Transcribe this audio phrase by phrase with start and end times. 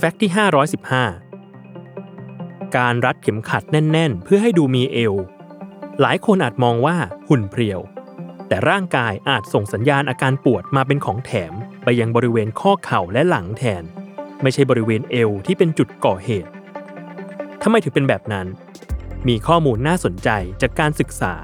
[0.00, 0.32] แฟกต์ที่
[1.92, 5.14] 515 การรัดเข็มขัดแน่น ๆ เพื่อให้ดูมีเอว
[6.00, 6.96] หลายคนอาจมองว่า
[7.28, 7.80] หุ่นเพรียว
[8.48, 11.52] แต่ร่างกายอาจส่งสัญญาณอาการปวดมาเป็นของแถม
[11.84, 13.82] ไปยังบริเวณข้อเข่าและหลังแทน
[14.42, 16.50] ไม่ใช่บริเวณเอวที่เป็นจุดก่อเหตุ
[17.62, 18.46] ทำไมถึงเป็นแบบนั้น
[19.28, 20.28] มีข้อมูลน่าสนใจ
[20.62, 21.34] จากการศึกษา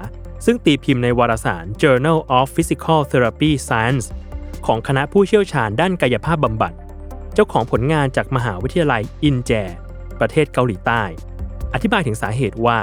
[0.45, 4.05] ซึ่งตีพิมพ์ในวารสาร Journal of Physical Therapy Science
[4.65, 6.73] ของคณะผู้เชี่ยวชาญด้านกายภาพบำบัด
[7.35, 9.51] เจ้าของผลงานจากมหาวิทยาลัยอินแจ
[10.19, 11.03] ประเทศเกาหลีใต้
[11.73, 12.79] อธิบายถึงสาเหตุว่า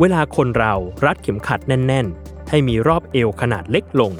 [0.00, 4.12] เวลาคนเรารัดเข็มขัดแน่น ๆ ให้มีรอบเอวขนาดเล็กลง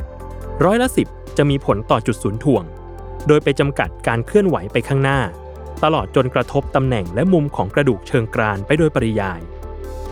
[0.64, 2.64] ร้อยละสิบจะมีผลต่อจุดศูนย์ถ่วง
[3.26, 5.20] โดยไปจำกัดการเคลื่อนไหวไปข้างหน้า
[5.84, 9.40] ตลอดจนกระทบตำแหน่งและมุมของกระดูกเชิงกรานไปโดยปริยาย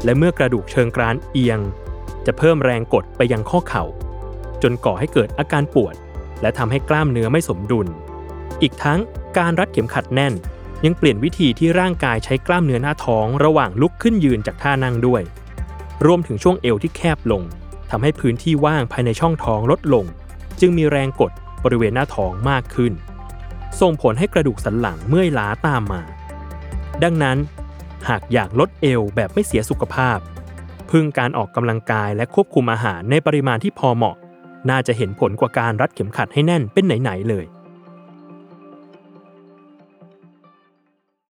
[0.05, 1.61] และเมื่อกระดูกเชิงกรานเอียง
[2.27, 3.85] จะเพิ่มแรงกดไปยังข้อเข่า
[4.63, 5.95] จนก่อให้เกิดอาการปวด
[6.43, 7.89] และทำให้กล้ามเนื้อไม่สมดุล
[8.63, 9.01] อีกทั้ง
[9.39, 10.35] การรัดเข็มขัดแน่น
[10.85, 15.23] ยังเปลี่ยนวิธีที่ร่างกายใช้กล้ามเนื้อหน้าท้องระหว่างลุกขึ้นยืนจากท่านั่งด้วย
[16.07, 17.43] รวมถึงช่วงเอวที่แคบลง
[17.91, 20.05] ทำให้พื้นที่ว่างภายในช่องท้องลดลง
[20.61, 21.33] จึงมีแรงกด
[21.65, 22.93] บริเวณหน้าท้องมากขึ้น
[23.81, 26.03] ส่งผลให้กระดูกสันหลังเมื่อยล้าตามมา
[27.03, 27.39] ดังนั้น
[28.09, 30.19] หากอยากลดเอวแบบไม่เสียสุขภาพ
[30.91, 34.17] พึ่งการออกกำลังกายและควบคุมอาหารในปริมาณที่พอเหมาะ
[34.71, 37.45] น่าจะเห็นผลกว่าการรัดเข็มขัดให้แน่นเป็นไหนๆเลย